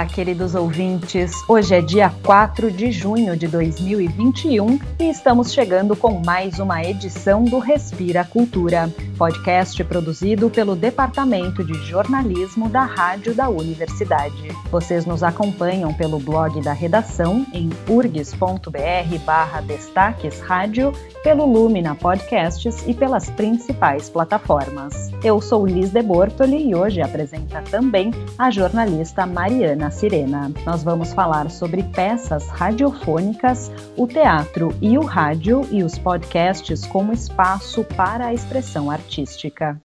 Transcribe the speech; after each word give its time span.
Olá, 0.00 0.08
queridos 0.08 0.54
ouvintes. 0.54 1.30
Hoje 1.46 1.74
é 1.74 1.82
dia 1.82 2.10
4 2.22 2.70
de 2.70 2.90
junho 2.90 3.36
de 3.36 3.46
2021 3.46 4.80
e 4.98 5.10
estamos 5.10 5.52
chegando 5.52 5.94
com 5.94 6.22
mais 6.24 6.58
uma 6.58 6.82
edição 6.82 7.44
do 7.44 7.58
Respira 7.58 8.24
Cultura, 8.24 8.90
podcast 9.20 9.84
produzido 9.84 10.48
pelo 10.48 10.74
Departamento 10.74 11.62
de 11.62 11.74
Jornalismo 11.74 12.70
da 12.70 12.84
Rádio 12.84 13.34
da 13.34 13.50
Universidade. 13.50 14.48
Vocês 14.70 15.04
nos 15.04 15.22
acompanham 15.22 15.92
pelo 15.92 16.18
blog 16.18 16.58
da 16.62 16.72
redação 16.72 17.44
em 17.52 17.68
urgs.br/destaques 17.86 20.40
rádio, 20.40 20.94
pelo 21.22 21.44
Lumina 21.44 21.94
Podcasts 21.94 22.82
e 22.86 22.94
pelas 22.94 23.28
principais 23.28 24.08
plataformas. 24.08 25.10
Eu 25.22 25.38
sou 25.38 25.66
Liz 25.66 25.90
de 25.90 26.00
Bortoli 26.00 26.70
e 26.70 26.74
hoje 26.74 27.02
apresenta 27.02 27.60
também 27.60 28.10
a 28.38 28.50
jornalista 28.50 29.26
Mariana 29.26 29.90
Sirena. 29.90 30.50
Nós 30.64 30.82
vamos 30.82 31.12
falar 31.12 31.50
sobre 31.50 31.82
peças 31.82 32.48
radiofônicas, 32.48 33.70
o 33.98 34.06
teatro 34.06 34.74
e 34.80 34.96
o 34.96 35.04
rádio 35.04 35.60
e 35.70 35.84
os 35.84 35.98
podcasts 35.98 36.86
como 36.86 37.12
espaço 37.12 37.84
para 37.84 38.28
a 38.28 38.32
expressão 38.32 38.90
artística 38.90 39.09
artística. 39.10 39.82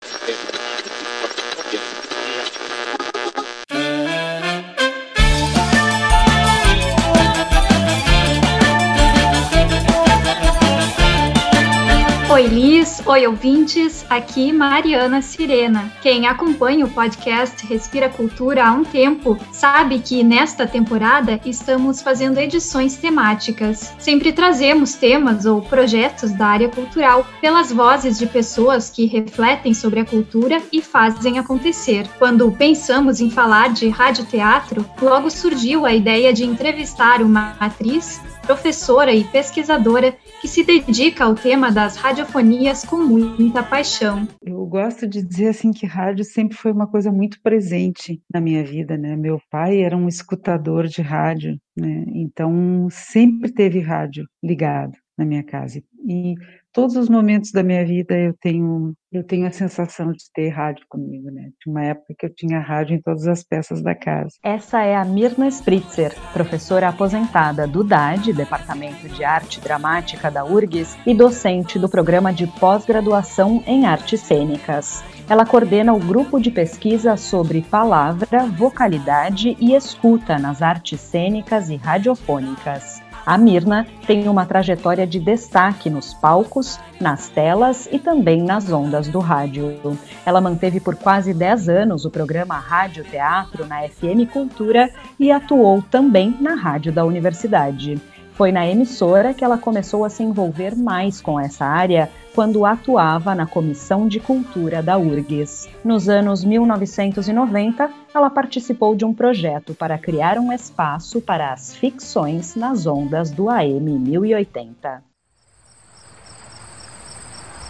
Oi, 12.42 12.48
Liz. 12.48 13.04
Oi, 13.06 13.28
ouvintes. 13.28 14.04
Aqui 14.10 14.52
Mariana 14.52 15.22
Sirena. 15.22 15.94
Quem 16.02 16.26
acompanha 16.26 16.88
o 16.88 16.90
podcast 16.90 17.64
Respira 17.68 18.10
Cultura 18.10 18.66
há 18.66 18.72
um 18.72 18.84
tempo 18.84 19.38
sabe 19.52 20.00
que 20.00 20.24
nesta 20.24 20.66
temporada 20.66 21.40
estamos 21.46 22.02
fazendo 22.02 22.40
edições 22.40 22.98
temáticas. 22.98 23.94
Sempre 24.00 24.34
trazemos 24.34 24.96
temas 24.96 25.46
ou 25.46 25.62
projetos 25.62 26.32
da 26.32 26.48
área 26.48 26.68
cultural 26.68 27.28
pelas 27.40 27.72
vozes 27.72 28.18
de 28.18 28.26
pessoas 28.26 28.90
que 28.90 29.06
refletem 29.06 29.76
sobre 29.76 30.00
a 30.00 30.06
cultura 30.06 30.64
e 30.74 30.82
fazem 30.82 31.38
acontecer. 31.38 32.08
Quando 32.18 32.52
pensamos 32.52 33.22
em 33.22 33.30
falar 33.30 33.70
de 33.70 33.88
radioteatro, 33.88 34.84
logo 35.00 35.30
surgiu 35.30 35.86
a 35.86 35.94
ideia 35.94 36.34
de 36.34 36.44
entrevistar 36.44 37.22
uma 37.22 37.56
atriz 37.60 38.20
professora 38.52 39.14
e 39.14 39.24
pesquisadora 39.24 40.12
que 40.42 40.48
se 40.48 40.62
dedica 40.62 41.24
ao 41.24 41.36
tema 41.36 41.72
das 41.72 41.96
radiofonias 41.96 42.84
com 42.84 42.98
muita 42.98 43.64
paixão. 43.64 44.28
Eu 44.44 44.66
gosto 44.66 45.08
de 45.08 45.24
dizer 45.24 45.48
assim 45.48 45.72
que 45.72 45.86
rádio 45.86 46.26
sempre 46.26 46.58
foi 46.58 46.74
uma 46.74 46.86
coisa 46.86 47.14
muito 47.14 47.42
presente 47.42 48.22
na 48.32 48.42
minha 48.42 48.62
vida, 48.62 48.98
né? 48.98 49.16
Meu 49.16 49.40
pai 49.50 49.82
era 49.82 49.96
um 49.96 50.06
escutador 50.06 50.86
de 50.88 51.02
rádio, 51.02 51.58
né? 51.78 52.04
Então 52.10 52.90
sempre 52.92 53.54
teve 53.54 53.80
rádio 53.80 54.28
ligado 54.44 54.98
na 55.18 55.24
minha 55.24 55.44
casa. 55.44 55.82
E 56.06 56.36
todos 56.74 56.96
os 56.96 57.10
momentos 57.10 57.52
da 57.52 57.64
minha 57.64 57.86
vida 57.86 58.18
eu 58.18 58.34
tenho 58.40 58.94
eu 59.12 59.26
tenho 59.26 59.46
a 59.46 59.52
sensação 59.52 60.14
de 60.14 60.24
ter 60.34 60.48
rádio 60.48 60.86
comigo, 60.88 61.30
né? 61.30 61.50
De 61.62 61.70
uma 61.70 61.84
época 61.84 62.16
que 62.18 62.26
eu 62.26 62.34
tinha 62.34 62.62
rádio 62.62 62.96
em 62.96 63.02
todas 63.02 63.28
as 63.28 63.44
peças 63.44 63.84
da 63.84 63.94
casa. 63.94 64.30
Essa 64.42 64.82
é 64.84 64.96
a 64.96 65.04
Mirna 65.04 65.50
Spritzer, 65.50 66.16
professora 66.32 66.88
aposentada 66.88 67.68
do 67.68 67.84
DAD, 67.84 68.32
Departamento 68.32 69.10
de 69.10 69.26
Arte 69.26 69.60
Dramática 69.60 70.32
da 70.32 70.46
URGS, 70.46 70.98
e 71.06 71.14
docente 71.14 71.78
do 71.78 71.90
programa 71.90 72.32
de 72.32 72.48
pós-graduação 72.48 73.62
em 73.68 73.86
artes 73.86 74.22
cênicas. 74.22 75.04
Ela 75.30 75.46
coordena 75.46 75.94
o 75.94 76.00
grupo 76.00 76.40
de 76.40 76.50
pesquisa 76.50 77.18
sobre 77.18 77.62
palavra, 77.64 78.46
vocalidade 78.48 79.58
e 79.60 79.74
escuta 79.76 80.40
nas 80.40 80.62
artes 80.62 81.02
cênicas 81.02 81.70
e 81.70 81.76
radiofônicas. 81.76 83.01
A 83.26 83.38
Mirna 83.38 83.86
tem 84.08 84.28
uma 84.28 84.46
trajetória 84.46 85.06
de 85.06 85.20
destaque 85.20 85.90
nos 85.90 86.14
palcos, 86.14 86.80
nas 87.00 87.30
telas 87.30 87.88
e 87.92 88.00
também 88.00 88.42
nas 88.42 88.72
ondas 88.72 89.08
do 89.08 89.20
rádio. 89.20 89.78
Ela 90.26 90.42
manteve 90.42 90.80
por 90.80 90.96
quase 90.96 91.34
10 91.34 91.70
anos 91.70 92.06
o 92.06 92.10
programa 92.10 92.58
Rádio 92.58 93.04
Teatro 93.04 93.66
na 93.66 93.88
FM 93.88 94.32
Cultura 94.32 94.90
e 95.20 95.32
atuou 95.32 95.82
também 95.82 96.36
na 96.40 96.56
rádio 96.56 96.92
da 96.92 97.06
universidade. 97.06 98.02
Foi 98.34 98.52
na 98.52 98.68
emissora 98.68 99.34
que 99.36 99.44
ela 99.44 99.58
começou 99.58 100.04
a 100.04 100.10
se 100.10 100.24
envolver 100.24 100.76
mais 100.76 101.22
com 101.22 101.40
essa 101.40 101.66
área 101.66 102.10
quando 102.34 102.66
atuava 102.66 103.36
na 103.36 103.46
Comissão 103.46 104.08
de 104.08 104.20
Cultura 104.20 104.82
da 104.82 104.98
URGS. 104.98 105.70
Nos 105.84 106.08
anos 106.08 106.44
1990, 106.44 107.90
ela 108.14 108.30
participou 108.30 108.96
de 108.96 109.06
um 109.06 109.14
projeto 109.14 109.74
para 109.74 109.98
criar 109.98 110.38
um 110.38 110.52
espaço 110.52 111.22
para 111.22 111.52
as 111.52 111.76
ficções 111.76 112.56
nas 112.56 112.86
ondas 112.86 113.32
do 113.32 113.50
AM 113.50 114.00
1080. 114.00 115.04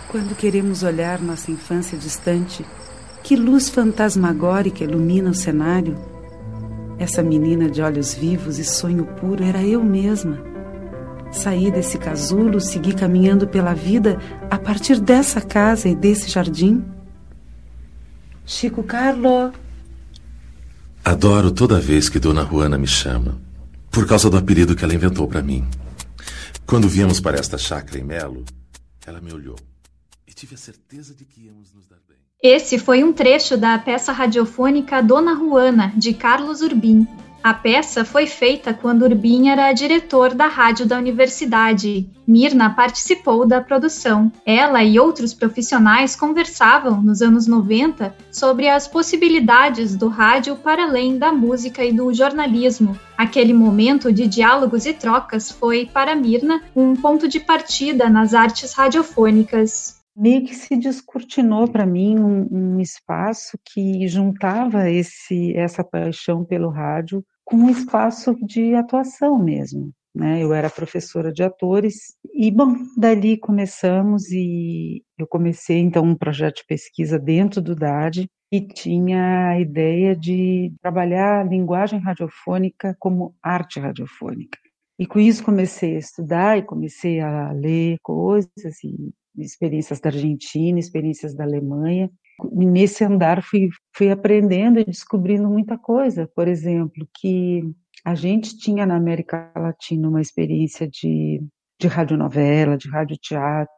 Quando 0.10 0.36
queremos 0.36 0.84
olhar 0.84 1.22
nossa 1.22 1.52
infância 1.52 1.98
distante, 1.98 2.66
que 3.24 3.36
luz 3.36 3.70
fantasmagórica 3.70 4.84
ilumina 4.84 5.30
o 5.30 5.34
cenário? 5.34 5.96
Essa 7.00 7.24
menina 7.24 7.70
de 7.70 7.82
olhos 7.82 8.14
vivos 8.14 8.60
e 8.60 8.66
sonho 8.66 9.06
puro 9.06 9.44
era 9.44 9.64
eu 9.64 9.84
mesma 9.84 10.51
Saí 11.32 11.72
desse 11.72 11.98
casulo, 11.98 12.60
segui 12.60 12.94
caminhando 12.94 13.48
pela 13.48 13.74
vida 13.74 14.20
a 14.50 14.58
partir 14.58 15.00
dessa 15.00 15.42
casa 15.42 15.88
e 15.88 15.96
desse 15.96 16.30
jardim. 16.30 16.84
Chico 18.46 18.84
Carlo. 18.84 19.54
Adoro 21.04 21.52
toda 21.52 21.80
vez 21.80 22.10
que 22.10 22.20
Dona 22.20 22.44
Juana 22.44 22.78
me 22.78 22.88
chama, 22.88 23.40
por 23.90 24.06
causa 24.06 24.30
do 24.30 24.38
apelido 24.38 24.76
que 24.76 24.84
ela 24.84 24.94
inventou 24.94 25.28
para 25.28 25.42
mim. 25.42 25.66
Quando 26.66 26.88
viemos 26.88 27.20
para 27.20 27.38
esta 27.38 27.58
chácara 27.58 27.98
em 28.00 28.04
Melo, 28.04 28.44
ela 29.06 29.22
me 29.22 29.34
olhou 29.34 29.56
e 30.32 30.34
tive 30.34 30.56
a 30.56 30.58
certeza 30.58 31.14
de 31.14 31.26
que 31.26 31.42
íamos 31.42 31.74
nos 31.74 31.86
dar 31.88 31.98
bem. 32.08 32.18
Esse 32.42 32.80
foi 32.80 33.04
um 33.04 33.12
trecho 33.12 33.58
da 33.58 33.78
peça 33.78 34.14
radiofônica 34.14 35.02
Dona 35.04 35.36
Juana, 35.36 35.94
de 35.98 36.14
Carlos 36.14 36.62
Urbim, 36.62 37.06
a 37.44 37.54
peça 37.54 38.06
foi 38.06 38.28
feita 38.28 38.74
quando 38.74 39.02
Urbim 39.04 39.50
era 39.50 39.74
diretor 39.74 40.36
da 40.36 40.48
rádio 40.48 40.86
da 40.86 40.98
universidade. 40.98 42.08
Mirna 42.28 42.70
participou 42.70 43.48
da 43.48 43.60
produção. 43.60 44.32
Ela 44.46 44.84
e 44.84 45.00
outros 45.00 45.34
profissionais 45.34 46.16
conversavam 46.16 47.02
nos 47.02 47.22
anos 47.22 47.48
90 47.48 48.16
sobre 48.32 48.70
as 48.70 48.88
possibilidades 48.88 49.96
do 49.96 50.08
rádio 50.08 50.56
para 50.56 50.84
além 50.84 51.18
da 51.18 51.32
música 51.32 51.84
e 51.84 51.92
do 51.92 52.14
jornalismo. 52.14 52.98
Aquele 53.18 53.54
momento 53.54 54.12
de 54.14 54.28
diálogos 54.28 54.86
e 54.86 54.94
trocas 54.94 55.52
foi, 55.52 55.90
para 55.92 56.16
Mirna, 56.16 56.62
um 56.76 56.96
ponto 56.96 57.28
de 57.28 57.40
partida 57.40 58.10
nas 58.10 58.34
artes 58.34 58.74
radiofônicas 58.74 60.01
meio 60.22 60.46
que 60.46 60.54
se 60.54 60.78
descortinou 60.78 61.68
para 61.68 61.84
mim 61.84 62.20
um, 62.20 62.48
um, 62.52 62.80
espaço 62.80 63.58
que 63.66 64.08
juntava 64.08 64.88
esse 64.88 65.58
essa 65.58 65.84
paixão 65.84 66.46
pelo 66.46 66.70
rádio 66.70 67.26
com 67.44 67.56
um 67.56 67.70
espaço 67.72 68.36
de 68.46 68.76
atuação 68.76 69.44
mesmo. 69.44 69.92
Né? 70.14 70.44
Eu 70.44 70.54
era 70.54 70.70
professora 70.70 71.34
de 71.34 71.42
atores 71.42 72.16
e, 72.36 72.52
bom, 72.52 72.76
dali 72.96 73.36
começamos 73.36 74.30
e 74.30 75.04
eu 75.18 75.26
comecei 75.26 75.80
então 75.80 76.04
um 76.04 76.16
projeto 76.16 76.58
de 76.58 76.66
pesquisa 76.68 77.18
dentro 77.18 77.60
do 77.60 77.74
DAD 77.74 78.30
e 78.52 78.62
tinha 78.62 79.50
a 79.50 79.60
ideia 79.60 80.16
de 80.16 80.72
trabalhar 80.82 81.40
a 81.40 81.44
linguagem 81.44 82.00
radiofônica 82.00 82.96
como 83.00 83.34
arte 83.42 83.80
radiofônica. 83.80 84.60
E 85.00 85.08
com 85.08 85.20
isso 85.20 85.44
comecei 85.44 85.96
a 85.96 86.00
estudar 86.00 86.58
e 86.60 86.62
comecei 86.62 87.22
a 87.22 87.52
ler 87.54 87.98
coisas 88.04 88.84
e 88.84 89.12
experiências 89.38 90.00
da 90.00 90.10
Argentina, 90.10 90.80
experiências 90.80 91.34
da 91.34 91.44
Alemanha, 91.44 92.10
nesse 92.52 93.04
andar 93.04 93.44
fui, 93.44 93.70
fui 93.96 94.10
aprendendo 94.10 94.80
e 94.80 94.86
descobrindo 94.86 95.50
muita 95.50 95.78
coisa. 95.78 96.30
Por 96.36 96.48
exemplo, 96.48 97.08
que 97.14 97.64
a 98.04 98.16
gente 98.16 98.58
tinha 98.58 98.86
na 98.86 98.96
América 98.96 99.52
Latina 99.56 100.10
uma 100.10 100.22
experiência 100.22 100.88
de, 100.88 101.42
de 101.80 101.88
radionovela, 101.88 102.78
de 102.78 102.90
radioteatro, 102.90 103.72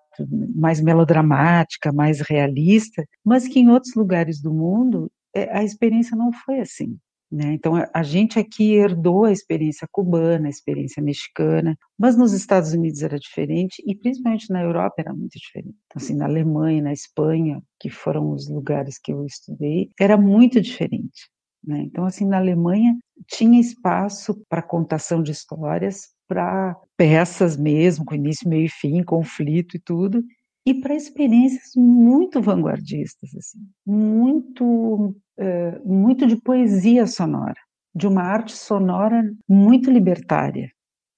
mais 0.55 0.79
melodramática, 0.79 1.91
mais 1.91 2.21
realista, 2.21 3.03
mas 3.25 3.47
que 3.47 3.59
em 3.59 3.69
outros 3.69 3.95
lugares 3.95 4.41
do 4.41 4.53
mundo 4.53 5.11
é, 5.35 5.57
a 5.57 5.63
experiência 5.63 6.15
não 6.15 6.31
foi 6.31 6.59
assim. 6.59 6.97
Né? 7.33 7.53
Então, 7.53 7.74
a 7.91 8.03
gente 8.03 8.38
aqui 8.38 8.75
herdou 8.75 9.25
a 9.25 9.31
experiência 9.31 9.88
cubana, 9.91 10.45
a 10.45 10.51
experiência 10.51 11.01
mexicana, 11.01 11.75
mas 11.97 12.15
nos 12.15 12.31
Estados 12.31 12.74
Unidos 12.74 13.01
era 13.01 13.18
diferente 13.18 13.81
e 13.88 13.95
principalmente 13.95 14.51
na 14.51 14.62
Europa 14.62 14.97
era 15.00 15.15
muito 15.15 15.39
diferente. 15.39 15.75
Então, 15.88 16.00
assim, 16.00 16.15
na 16.15 16.25
Alemanha, 16.25 16.83
na 16.83 16.94
Espanha, 16.94 17.59
que 17.80 17.89
foram 17.89 18.31
os 18.31 18.47
lugares 18.47 19.00
que 19.00 19.12
eu 19.12 19.25
estudei, 19.25 19.89
era 20.00 20.15
muito 20.15 20.62
diferente. 20.62 21.27
Né? 21.63 21.80
Então, 21.80 22.06
assim, 22.06 22.27
na 22.27 22.38
Alemanha 22.38 22.95
tinha 23.27 23.59
espaço 23.59 24.39
para 24.47 24.62
contação 24.62 25.24
de 25.24 25.31
histórias, 25.31 26.09
para 26.27 26.75
peças 26.95 27.57
mesmo, 27.57 28.06
com 28.06 28.13
início, 28.13 28.47
meio 28.47 28.65
e 28.65 28.69
fim, 28.69 29.01
conflito 29.01 29.75
e 29.75 29.80
tudo, 29.80 30.24
e 30.65 30.74
para 30.74 30.95
experiências 30.95 31.71
muito 31.75 32.42
vanguardistas, 32.42 33.36
assim, 33.36 33.60
muito, 33.86 35.15
é, 35.38 35.80
muito 35.80 36.25
de 36.27 36.38
poesia 36.38 37.06
sonora. 37.07 37.60
de 37.95 38.07
uma 38.07 38.24
arte 38.24 38.54
sonora 38.54 39.24
muito 39.48 39.92
libertária, 39.92 40.69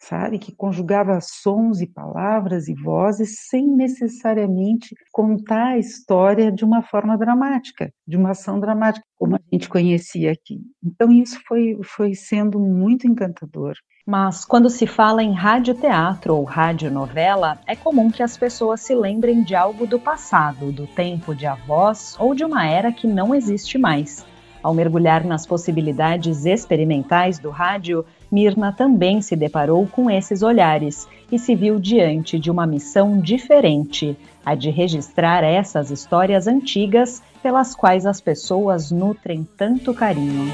sabe? 0.08 0.40
Que 0.40 0.56
conjugava 0.56 1.20
sons 1.22 1.82
e 1.82 1.88
palavras 1.88 2.68
e 2.68 2.74
vozes 2.74 3.48
sem 3.50 3.68
necessariamente 3.68 4.96
contar 5.12 5.74
a 5.74 5.78
história 5.78 6.52
de 6.52 6.64
uma 6.64 6.82
forma 6.82 7.18
dramática, 7.18 7.92
de 8.08 8.16
uma 8.16 8.32
ação 8.32 8.60
dramática, 8.60 9.06
como 9.18 9.36
a 9.36 9.40
gente 9.52 9.68
conhecia 9.68 10.32
aqui. 10.32 10.62
Então, 10.84 11.12
isso 11.12 11.40
foi, 11.48 11.80
foi 11.84 12.14
sendo 12.14 12.60
muito 12.60 13.08
encantador. 13.08 13.74
Mas 14.06 14.46
quando 14.46 14.70
se 14.70 14.86
fala 14.86 15.24
em 15.24 15.34
radioteatro 15.34 16.36
ou 16.36 16.44
radionovela, 16.44 17.60
é 17.66 17.76
comum 17.76 18.12
que 18.12 18.22
as 18.22 18.38
pessoas 18.38 18.82
se 18.82 18.94
lembrem 18.94 19.44
de 19.44 19.56
algo 19.56 19.88
do 19.88 20.00
passado, 20.00 20.72
do 20.72 20.86
tempo 20.86 21.34
de 21.34 21.48
avós 21.48 22.16
ou 22.20 22.36
de 22.36 22.46
uma 22.46 22.68
era 22.68 22.92
que 22.92 23.08
não 23.08 23.34
existe 23.34 23.80
mais. 23.80 24.24
Ao 24.62 24.74
mergulhar 24.74 25.24
nas 25.24 25.46
possibilidades 25.46 26.46
experimentais 26.46 27.40
do 27.40 27.50
rádio, 27.50 28.06
Mirna 28.32 28.72
também 28.72 29.22
se 29.22 29.36
deparou 29.36 29.88
com 29.88 30.10
esses 30.10 30.42
olhares 30.42 31.08
e 31.32 31.40
se 31.40 31.56
viu 31.56 31.80
diante 31.80 32.38
de 32.40 32.52
uma 32.52 32.68
missão 32.68 33.20
diferente, 33.20 34.18
a 34.46 34.56
de 34.56 34.70
registrar 34.70 35.44
essas 35.44 35.92
histórias 35.92 36.48
antigas 36.48 37.22
pelas 37.42 37.76
quais 37.76 38.06
as 38.06 38.22
pessoas 38.22 38.92
nutrem 38.92 39.48
tanto 39.58 39.94
carinho. 39.94 40.52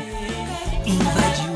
É 1.48 1.51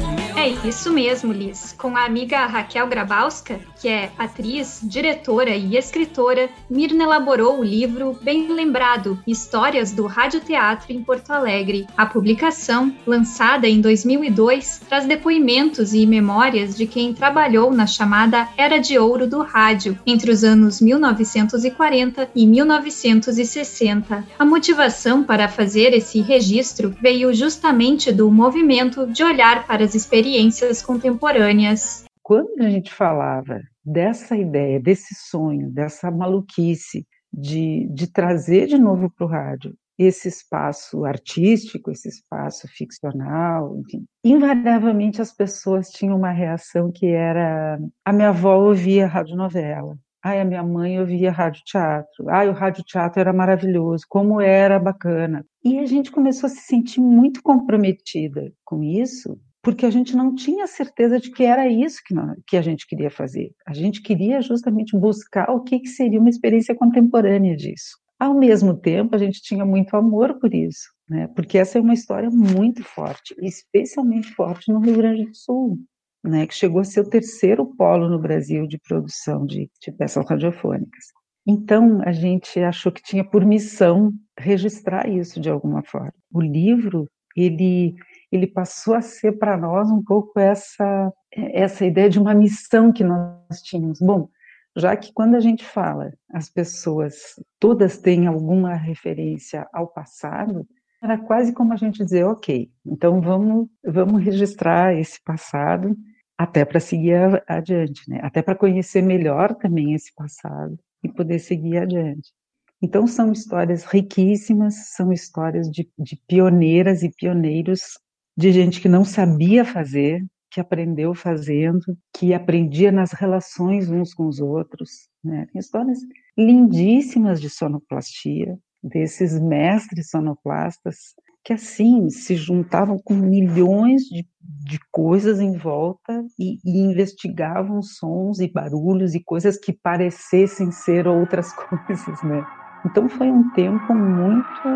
isso 0.67 0.91
mesmo, 0.91 1.31
Liz. 1.31 1.75
Com 1.77 1.95
a 1.95 2.05
amiga 2.05 2.45
Raquel 2.47 2.87
Grabowska, 2.87 3.59
que 3.79 3.87
é 3.87 4.11
atriz, 4.17 4.79
diretora 4.81 5.55
e 5.55 5.77
escritora, 5.77 6.49
Mirna 6.67 7.03
elaborou 7.03 7.59
o 7.59 7.63
livro 7.63 8.17
Bem 8.23 8.51
Lembrado: 8.51 9.19
Histórias 9.27 9.91
do 9.91 10.07
Radioteatro 10.07 10.91
em 10.91 11.03
Porto 11.03 11.31
Alegre. 11.31 11.85
A 11.95 12.05
publicação, 12.05 12.91
lançada 13.05 13.67
em 13.67 13.79
2002, 13.79 14.81
traz 14.89 15.05
depoimentos 15.05 15.93
e 15.93 16.05
memórias 16.07 16.75
de 16.75 16.87
quem 16.87 17.13
trabalhou 17.13 17.71
na 17.71 17.85
chamada 17.85 18.49
Era 18.57 18.79
de 18.79 18.97
Ouro 18.97 19.27
do 19.27 19.43
Rádio, 19.43 19.99
entre 20.05 20.31
os 20.31 20.43
anos 20.43 20.81
1940 20.81 22.29
e 22.35 22.47
1960. 22.47 24.25
A 24.39 24.45
motivação 24.45 25.23
para 25.23 25.47
fazer 25.47 25.93
esse 25.93 26.21
registro 26.21 26.95
veio 26.99 27.33
justamente 27.33 28.11
do 28.11 28.31
movimento 28.31 29.05
de 29.05 29.23
olhar 29.23 29.67
para 29.67 29.83
as 29.83 29.93
experiências 29.93 30.54
contemporâneas. 30.81 32.05
Quando 32.21 32.61
a 32.61 32.69
gente 32.69 32.93
falava 32.93 33.61
dessa 33.83 34.35
ideia, 34.35 34.79
desse 34.79 35.13
sonho, 35.29 35.69
dessa 35.69 36.09
maluquice 36.09 37.05
de, 37.31 37.87
de 37.93 38.11
trazer 38.11 38.67
de 38.67 38.77
novo 38.77 39.09
para 39.09 39.25
o 39.25 39.29
rádio 39.29 39.73
esse 39.97 40.27
espaço 40.27 41.05
artístico, 41.05 41.89
esse 41.89 42.09
espaço 42.09 42.67
ficcional, 42.67 43.77
enfim, 43.79 44.05
invariavelmente 44.23 45.21
as 45.21 45.31
pessoas 45.31 45.89
tinham 45.89 46.17
uma 46.17 46.31
reação 46.31 46.91
que 46.91 47.07
era: 47.07 47.79
a 48.03 48.11
minha 48.11 48.29
avó 48.29 48.57
ouvia 48.57 49.07
radionovela, 49.07 49.95
Ai, 50.27 50.41
a 50.41 50.43
minha 50.43 50.63
mãe 50.63 50.99
ouvia 50.99 51.31
rádio 51.31 51.61
teatro. 51.63 52.27
Ai, 52.29 52.49
o 52.49 52.51
rádio 52.51 52.83
teatro 52.83 53.19
era 53.19 53.31
maravilhoso, 53.31 54.05
como 54.09 54.41
era 54.41 54.79
bacana. 54.79 55.45
E 55.63 55.77
a 55.77 55.85
gente 55.85 56.11
começou 56.11 56.47
a 56.47 56.49
se 56.49 56.61
sentir 56.61 56.99
muito 56.99 57.43
comprometida 57.43 58.51
com 58.63 58.81
isso, 58.83 59.39
porque 59.65 59.83
a 59.83 59.89
gente 59.89 60.15
não 60.15 60.35
tinha 60.35 60.67
certeza 60.67 61.19
de 61.19 61.31
que 61.31 61.43
era 61.43 61.67
isso 61.67 61.99
que, 62.05 62.13
nós, 62.13 62.37
que 62.45 62.55
a 62.55 62.61
gente 62.61 62.85
queria 62.85 63.09
fazer. 63.09 63.51
A 63.65 63.73
gente 63.73 63.99
queria 63.99 64.39
justamente 64.39 64.95
buscar 64.95 65.49
o 65.49 65.63
que, 65.63 65.79
que 65.79 65.87
seria 65.87 66.19
uma 66.19 66.29
experiência 66.29 66.75
contemporânea 66.75 67.55
disso. 67.55 67.97
Ao 68.19 68.35
mesmo 68.35 68.77
tempo, 68.77 69.15
a 69.15 69.17
gente 69.17 69.41
tinha 69.41 69.65
muito 69.65 69.97
amor 69.97 70.39
por 70.39 70.53
isso, 70.53 70.87
né? 71.09 71.27
porque 71.35 71.57
essa 71.57 71.79
é 71.79 71.81
uma 71.81 71.95
história 71.95 72.29
muito 72.29 72.83
forte, 72.83 73.35
especialmente 73.41 74.31
forte 74.35 74.71
no 74.71 74.79
Rio 74.79 74.97
Grande 74.97 75.25
do 75.25 75.35
Sul, 75.35 75.79
né? 76.23 76.45
que 76.45 76.53
chegou 76.53 76.81
a 76.81 76.83
ser 76.83 76.99
o 76.99 77.09
terceiro 77.09 77.65
polo 77.75 78.07
no 78.07 78.19
Brasil 78.19 78.67
de 78.67 78.77
produção 78.77 79.47
de, 79.47 79.67
de 79.81 79.91
peças 79.91 80.29
radiofônicas. 80.29 81.05
Então, 81.47 82.01
a 82.05 82.11
gente 82.11 82.59
achou 82.59 82.91
que 82.91 83.01
tinha 83.01 83.23
por 83.23 83.43
missão 83.43 84.11
registrar 84.37 85.09
isso 85.09 85.39
de 85.41 85.49
alguma 85.49 85.81
forma. 85.83 86.13
O 86.31 86.39
livro, 86.39 87.09
ele 87.35 87.95
ele 88.35 88.47
passou 88.47 88.93
a 88.93 89.01
ser 89.01 89.33
para 89.33 89.57
nós 89.57 89.89
um 89.89 90.03
pouco 90.03 90.39
essa 90.39 91.11
essa 91.31 91.85
ideia 91.85 92.09
de 92.09 92.19
uma 92.19 92.33
missão 92.33 92.93
que 92.93 93.03
nós 93.03 93.61
tínhamos. 93.61 93.99
Bom, 93.99 94.29
já 94.75 94.95
que 94.95 95.11
quando 95.13 95.35
a 95.35 95.39
gente 95.39 95.65
fala, 95.65 96.13
as 96.31 96.49
pessoas 96.49 97.15
todas 97.59 97.97
têm 97.97 98.27
alguma 98.27 98.73
referência 98.73 99.67
ao 99.73 99.87
passado, 99.87 100.67
era 101.01 101.17
quase 101.17 101.53
como 101.53 101.73
a 101.73 101.75
gente 101.75 102.03
dizer, 102.03 102.25
ok, 102.25 102.69
então 102.85 103.21
vamos 103.21 103.67
vamos 103.85 104.23
registrar 104.23 104.93
esse 104.93 105.21
passado 105.23 105.95
até 106.37 106.65
para 106.65 106.79
seguir 106.79 107.43
adiante, 107.47 108.09
né? 108.09 108.19
Até 108.23 108.41
para 108.41 108.55
conhecer 108.55 109.01
melhor 109.01 109.55
também 109.55 109.93
esse 109.93 110.13
passado 110.13 110.77
e 111.03 111.09
poder 111.09 111.39
seguir 111.39 111.77
adiante. 111.77 112.33
Então 112.81 113.07
são 113.07 113.31
histórias 113.31 113.83
riquíssimas, 113.85 114.89
são 114.95 115.11
histórias 115.11 115.69
de, 115.69 115.89
de 115.97 116.17
pioneiras 116.27 117.03
e 117.03 117.09
pioneiros 117.09 117.97
de 118.37 118.51
gente 118.51 118.81
que 118.81 118.89
não 118.89 119.05
sabia 119.05 119.63
fazer, 119.63 120.23
que 120.51 120.59
aprendeu 120.59 121.13
fazendo, 121.13 121.97
que 122.15 122.33
aprendia 122.33 122.91
nas 122.91 123.11
relações 123.11 123.89
uns 123.89 124.13
com 124.13 124.27
os 124.27 124.39
outros. 124.39 125.09
Né? 125.23 125.47
Histórias 125.55 125.99
lindíssimas 126.37 127.41
de 127.41 127.49
sonoplastia, 127.49 128.57
desses 128.83 129.39
mestres 129.39 130.09
sonoplastas, 130.09 131.15
que 131.43 131.53
assim 131.53 132.09
se 132.09 132.35
juntavam 132.35 132.97
com 132.97 133.13
milhões 133.13 134.03
de, 134.03 134.27
de 134.41 134.79
coisas 134.91 135.39
em 135.39 135.57
volta 135.57 136.25
e, 136.39 136.57
e, 136.65 136.79
investigavam 136.79 137.81
sons 137.81 138.39
e 138.39 138.51
barulhos 138.51 139.13
e 139.13 139.23
coisas 139.23 139.57
que 139.57 139.71
parecessem 139.71 140.71
ser 140.71 141.07
outras 141.07 141.53
coisas, 141.53 142.23
né? 142.23 142.45
Então 142.85 143.07
foi 143.09 143.31
um 143.31 143.51
tempo 143.51 143.93
muito 143.93 144.67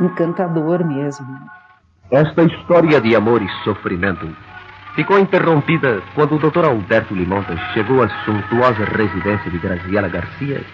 encantador 0.00 0.86
mesmo. 0.86 1.26
Esta 2.10 2.42
história 2.42 3.02
de 3.02 3.14
amor 3.14 3.42
e 3.42 3.48
sofrimento 3.64 4.26
ficou 4.94 5.18
interrompida 5.18 6.02
quando 6.14 6.36
o 6.36 6.38
Dr. 6.38 6.64
Alberto 6.64 7.14
Limontas 7.14 7.60
chegou 7.74 8.02
à 8.02 8.08
suntuosa 8.24 8.82
residência 8.84 9.50
de 9.50 9.58
Graziela 9.58 10.08
Garcia 10.08 10.64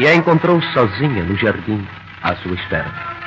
e 0.00 0.08
a 0.08 0.14
encontrou 0.14 0.60
sozinha 0.60 1.22
no 1.22 1.36
jardim 1.36 1.86
à 2.20 2.34
sua 2.34 2.54
espera. 2.54 3.19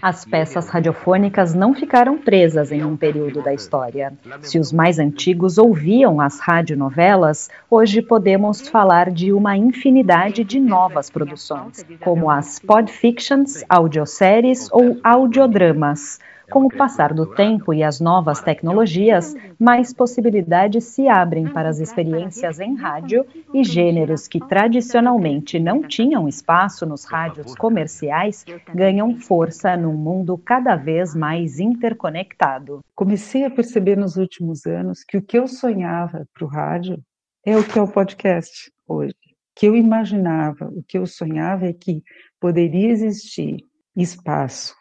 As 0.00 0.24
peças 0.24 0.68
radiofônicas 0.68 1.54
não 1.54 1.74
ficaram 1.74 2.16
presas 2.16 2.70
em 2.70 2.84
um 2.84 2.96
período 2.96 3.42
da 3.42 3.52
história. 3.52 4.12
Se 4.40 4.58
os 4.58 4.72
mais 4.72 4.98
antigos 4.98 5.58
ouviam 5.58 6.20
as 6.20 6.38
radionovelas, 6.38 7.50
hoje 7.68 8.00
podemos 8.00 8.68
falar 8.68 9.10
de 9.10 9.32
uma 9.32 9.56
infinidade 9.56 10.44
de 10.44 10.60
novas 10.60 11.10
produções, 11.10 11.84
como 12.00 12.30
as 12.30 12.58
podfictions, 12.58 13.64
audioséries 13.68 14.68
ou 14.70 14.98
audiodramas. 15.02 16.20
Com 16.50 16.66
o 16.66 16.68
passar 16.68 17.12
do 17.12 17.26
tempo 17.26 17.74
e 17.74 17.82
as 17.82 18.00
novas 18.00 18.40
tecnologias, 18.40 19.34
mais 19.58 19.92
possibilidades 19.92 20.84
se 20.84 21.08
abrem 21.08 21.46
para 21.48 21.68
as 21.68 21.80
experiências 21.80 22.60
em 22.60 22.76
rádio 22.76 23.26
e 23.52 23.64
gêneros 23.64 24.28
que 24.28 24.38
tradicionalmente 24.38 25.58
não 25.58 25.82
tinham 25.82 26.28
espaço 26.28 26.86
nos 26.86 27.04
rádios 27.04 27.54
comerciais 27.56 28.44
ganham 28.72 29.16
força 29.16 29.76
num 29.76 29.94
mundo 29.94 30.38
cada 30.38 30.76
vez 30.76 31.16
mais 31.16 31.58
interconectado. 31.58 32.80
Comecei 32.94 33.44
a 33.44 33.50
perceber 33.50 33.96
nos 33.96 34.16
últimos 34.16 34.66
anos 34.66 35.02
que 35.02 35.16
o 35.16 35.22
que 35.22 35.38
eu 35.38 35.48
sonhava 35.48 36.26
para 36.32 36.44
o 36.44 36.48
rádio 36.48 37.02
é 37.44 37.56
o 37.56 37.64
que 37.64 37.78
é 37.78 37.82
o 37.82 37.88
podcast 37.88 38.70
hoje. 38.86 39.14
O 39.14 39.58
que 39.58 39.66
eu 39.66 39.74
imaginava, 39.74 40.66
o 40.66 40.82
que 40.86 40.98
eu 40.98 41.06
sonhava 41.06 41.66
é 41.66 41.72
que 41.72 42.02
poderia 42.40 42.90
existir 42.90 43.56
espaço 43.96 44.74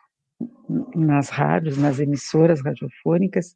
nas 0.95 1.29
rádios, 1.29 1.77
nas 1.77 1.99
emissoras 1.99 2.61
radiofônicas, 2.61 3.55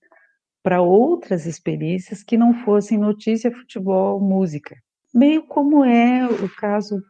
para 0.64 0.82
outras 0.82 1.46
experiências 1.46 2.24
que 2.24 2.38
não 2.38 2.54
fossem 2.54 2.98
notícia, 2.98 3.52
futebol, 3.52 4.20
música. 4.20 4.76
Meio 5.14 5.44
como 5.44 5.84
é 5.84 6.28
o 6.28 6.50
caso 6.56 7.02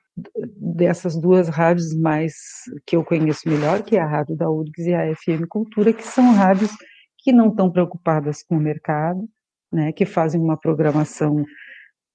dessas 0.58 1.16
duas 1.16 1.50
rádios 1.50 1.94
mais 1.94 2.36
que 2.86 2.96
eu 2.96 3.04
conheço 3.04 3.48
melhor, 3.48 3.84
que 3.84 3.98
é 3.98 4.02
a 4.02 4.08
rádio 4.08 4.36
da 4.36 4.50
URGS 4.50 4.88
e 4.88 4.94
a 4.94 5.16
FM 5.16 5.46
Cultura, 5.48 5.94
que 5.94 6.04
são 6.04 6.34
rádios 6.34 6.72
que 7.18 7.32
não 7.32 7.50
estão 7.50 7.72
preocupadas 7.72 8.44
com 8.44 8.58
o 8.58 8.62
mercado, 8.62 9.28
né, 9.72 9.92
que 9.92 10.06
fazem 10.06 10.40
uma 10.40 10.58
programação 10.58 11.46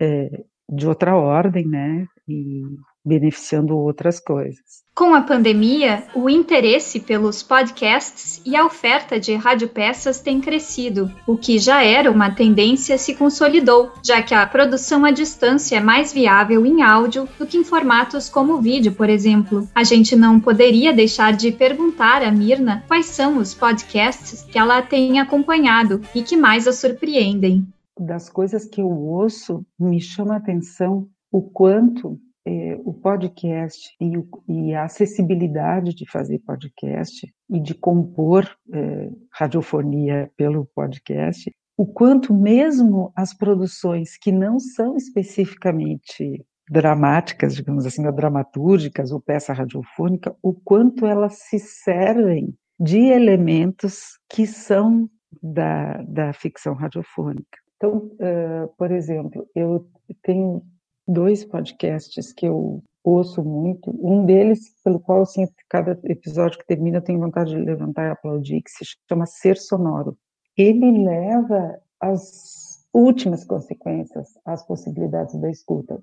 é, 0.00 0.44
de 0.68 0.86
outra 0.86 1.16
ordem, 1.16 1.66
né, 1.66 2.06
e 2.26 2.62
beneficiando 3.04 3.76
outras 3.76 4.18
coisas. 4.18 4.84
Com 4.94 5.12
a 5.12 5.20
pandemia, 5.20 6.04
o 6.14 6.30
interesse 6.30 7.00
pelos 7.00 7.42
podcasts 7.42 8.40
e 8.46 8.54
a 8.54 8.64
oferta 8.64 9.18
de 9.18 9.34
radiopeças 9.34 10.20
tem 10.20 10.40
crescido, 10.40 11.10
o 11.26 11.36
que 11.36 11.58
já 11.58 11.82
era 11.82 12.08
uma 12.08 12.30
tendência 12.30 12.96
se 12.96 13.16
consolidou, 13.16 13.90
já 14.04 14.22
que 14.22 14.32
a 14.32 14.46
produção 14.46 15.04
à 15.04 15.10
distância 15.10 15.78
é 15.78 15.80
mais 15.80 16.12
viável 16.12 16.64
em 16.64 16.80
áudio 16.80 17.28
do 17.36 17.44
que 17.44 17.58
em 17.58 17.64
formatos 17.64 18.28
como 18.28 18.62
vídeo, 18.62 18.94
por 18.94 19.10
exemplo. 19.10 19.68
A 19.74 19.82
gente 19.82 20.14
não 20.14 20.38
poderia 20.38 20.92
deixar 20.92 21.32
de 21.32 21.50
perguntar 21.50 22.22
a 22.22 22.30
Mirna 22.30 22.84
quais 22.86 23.06
são 23.06 23.38
os 23.38 23.52
podcasts 23.52 24.42
que 24.42 24.56
ela 24.56 24.80
tem 24.80 25.18
acompanhado 25.18 26.00
e 26.14 26.22
que 26.22 26.36
mais 26.36 26.68
a 26.68 26.72
surpreendem. 26.72 27.66
Das 27.98 28.28
coisas 28.28 28.64
que 28.64 28.80
eu 28.80 28.88
ouço, 28.88 29.66
me 29.76 30.00
chama 30.00 30.34
a 30.34 30.38
atenção 30.38 31.08
o 31.32 31.42
quanto 31.42 32.16
é, 32.46 32.78
o 32.84 32.92
podcast 32.92 33.94
e, 34.00 34.16
o, 34.16 34.28
e, 34.48 34.74
a 34.74 34.84
acessibilidade 34.84 35.94
de 35.94 36.08
fazer 36.10 36.38
podcast 36.40 37.26
e 37.48 37.60
de 37.60 37.74
compor 37.74 38.48
é, 38.72 39.10
radiofonia 39.32 40.30
pelo 40.36 40.66
podcast, 40.74 41.50
o 41.76 41.86
quanto 41.86 42.34
mesmo 42.34 43.12
as 43.16 43.34
produções 43.36 44.16
que 44.16 44.30
não 44.30 44.58
são 44.60 44.96
especificamente 44.96 46.44
dramáticas, 46.70 47.54
digamos 47.54 47.84
assim, 47.84 48.06
ou 48.06 48.12
dramatúrgicas 48.12 49.10
ou 49.10 49.20
peça 49.20 49.52
radiofônica, 49.52 50.34
o 50.42 50.52
quanto 50.52 51.06
elas 51.06 51.38
se 51.40 51.58
servem 51.58 52.54
de 52.78 52.98
elementos 52.98 54.18
que 54.28 54.46
são 54.46 55.08
da, 55.42 56.02
da 56.02 56.32
ficção 56.32 56.74
radiofônica. 56.74 57.58
Então, 57.76 57.96
uh, 57.96 58.68
por 58.78 58.90
exemplo, 58.90 59.46
eu 59.54 59.86
tenho 60.22 60.62
dois 61.06 61.44
podcasts 61.44 62.32
que 62.32 62.46
eu 62.46 62.82
ouço 63.02 63.42
muito. 63.42 63.90
Um 64.02 64.24
deles, 64.24 64.74
pelo 64.82 64.98
qual, 64.98 65.22
assim, 65.22 65.46
cada 65.68 65.98
episódio 66.04 66.58
que 66.58 66.66
termina, 66.66 66.98
eu 66.98 67.02
tenho 67.02 67.20
vontade 67.20 67.50
de 67.50 67.60
levantar 67.60 68.08
e 68.08 68.10
aplaudir, 68.10 68.62
que 68.62 68.70
se 68.70 68.84
chama 69.08 69.26
Ser 69.26 69.58
Sonoro. 69.58 70.16
Ele 70.56 71.04
leva 71.04 71.78
as 72.00 72.86
últimas 72.92 73.44
consequências 73.44 74.28
às 74.44 74.64
possibilidades 74.64 75.34
da 75.40 75.50
escuta. 75.50 76.00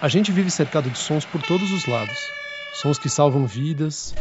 A 0.00 0.08
gente 0.08 0.30
vive 0.30 0.50
cercado 0.50 0.88
de 0.88 0.96
sons 0.96 1.24
por 1.26 1.42
todos 1.42 1.72
os 1.72 1.86
lados. 1.86 2.30
Sons 2.72 2.98
que 2.98 3.08
salvam 3.08 3.46
vidas, 3.46 4.14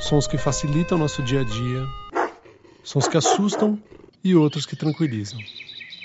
sons 0.00 0.26
que 0.26 0.36
facilitam 0.36 0.98
nosso 0.98 1.22
dia 1.22 1.42
a 1.42 1.44
dia, 1.44 1.84
sons 2.82 3.06
que 3.06 3.16
assustam 3.16 3.78
e 4.24 4.34
outros 4.34 4.66
que 4.66 4.74
tranquilizam. 4.74 5.38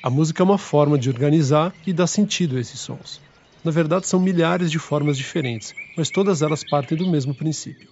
A 0.04 0.10
música 0.10 0.42
é 0.42 0.44
uma 0.44 0.58
forma 0.58 0.98
de 0.98 1.10
organizar 1.10 1.72
e 1.86 1.94
dar 1.94 2.08
sentido 2.08 2.58
a 2.58 2.60
esses 2.60 2.80
sons. 2.80 3.22
Na 3.64 3.70
verdade, 3.70 4.08
são 4.08 4.20
milhares 4.20 4.72
de 4.72 4.80
formas 4.80 5.16
diferentes, 5.16 5.76
mas 5.96 6.10
todas 6.10 6.42
elas 6.42 6.64
partem 6.68 6.98
do 6.98 7.08
mesmo 7.08 7.36
princípio. 7.36 7.88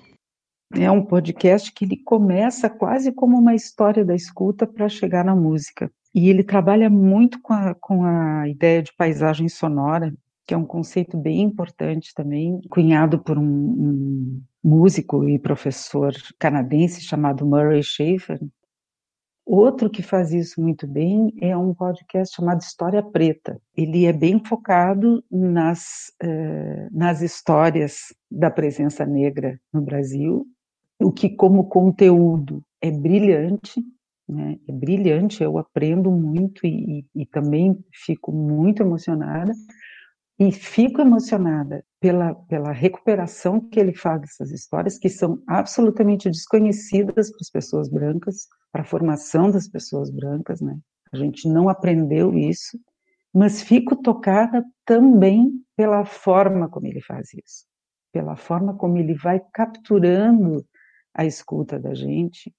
É 0.73 0.89
um 0.89 1.05
podcast 1.05 1.71
que 1.71 1.85
ele 1.85 1.97
começa 1.97 2.67
quase 2.67 3.11
como 3.11 3.37
uma 3.37 3.53
história 3.53 4.03
da 4.03 4.15
escuta 4.15 4.65
para 4.65 4.89
chegar 4.89 5.23
na 5.23 5.35
música. 5.35 5.91
E 6.13 6.29
ele 6.29 6.43
trabalha 6.43 6.89
muito 6.89 7.39
com 7.43 7.53
a, 7.53 7.75
com 7.75 8.03
a 8.03 8.49
ideia 8.49 8.81
de 8.81 8.91
paisagem 8.93 9.47
sonora, 9.47 10.11
que 10.47 10.53
é 10.55 10.57
um 10.57 10.65
conceito 10.65 11.15
bem 11.15 11.41
importante 11.41 12.11
também, 12.15 12.59
cunhado 12.71 13.19
por 13.19 13.37
um, 13.37 13.43
um 13.43 14.41
músico 14.63 15.29
e 15.29 15.37
professor 15.37 16.11
canadense 16.39 17.01
chamado 17.01 17.45
Murray 17.45 17.83
Schafer, 17.83 18.39
Outro 19.51 19.89
que 19.89 20.03
faz 20.03 20.31
isso 20.31 20.61
muito 20.61 20.85
bem 20.85 21.33
é 21.41 21.57
um 21.57 21.73
podcast 21.73 22.35
chamado 22.35 22.61
História 22.61 23.01
Preta. 23.01 23.59
Ele 23.75 24.05
é 24.05 24.13
bem 24.13 24.39
focado 24.45 25.23
nas, 25.31 26.13
eh, 26.21 26.87
nas 26.91 27.23
histórias 27.23 28.13
da 28.29 28.51
presença 28.51 29.07
negra 29.07 29.59
no 29.73 29.81
Brasil, 29.81 30.45
o 31.01 31.11
que, 31.11 31.31
como 31.31 31.67
conteúdo, 31.67 32.61
é 32.79 32.91
brilhante, 32.91 33.83
né? 34.27 34.59
é 34.67 34.71
brilhante, 34.71 35.41
eu 35.41 35.57
aprendo 35.57 36.11
muito 36.11 36.67
e, 36.67 36.99
e, 37.15 37.21
e 37.23 37.25
também 37.25 37.75
fico 37.91 38.31
muito 38.31 38.83
emocionada. 38.83 39.51
E 40.39 40.53
fico 40.53 41.01
emocionada 41.01 41.83
pela, 41.99 42.33
pela 42.33 42.71
recuperação 42.71 43.59
que 43.59 43.77
ele 43.77 43.93
faz 43.93 44.21
dessas 44.21 44.51
histórias, 44.51 44.97
que 44.97 45.09
são 45.09 45.43
absolutamente 45.45 46.29
desconhecidas 46.29 47.29
para 47.29 47.39
as 47.41 47.49
pessoas 47.49 47.89
brancas, 47.89 48.47
para 48.71 48.81
a 48.83 48.85
formação 48.85 49.51
das 49.51 49.67
pessoas 49.67 50.09
brancas, 50.09 50.61
né? 50.61 50.79
A 51.11 51.17
gente 51.17 51.49
não 51.49 51.67
aprendeu 51.67 52.33
isso, 52.33 52.79
mas 53.33 53.61
fico 53.61 53.95
tocada 53.97 54.63
também 54.85 55.51
pela 55.75 56.05
forma 56.05 56.69
como 56.69 56.87
ele 56.87 57.01
faz 57.01 57.33
isso, 57.33 57.65
pela 58.13 58.37
forma 58.37 58.73
como 58.77 58.97
ele 58.97 59.15
vai 59.15 59.41
capturando 59.51 60.65
a 61.13 61.25
escuta 61.25 61.77
da 61.77 61.93
gente, 61.93 62.53